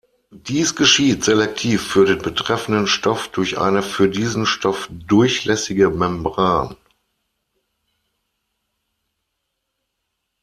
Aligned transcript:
Dies 0.33 0.75
geschieht 0.75 1.23
selektiv 1.23 1.87
für 1.87 2.07
den 2.07 2.17
betreffenden 2.17 2.87
Stoff 2.87 3.27
durch 3.27 3.59
eine 3.59 3.83
für 3.83 4.09
diesen 4.09 4.47
Stoff 4.47 4.87
durchlässige 4.89 5.91
Membran. 5.91 6.75